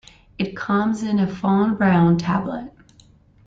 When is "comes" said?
0.57-1.03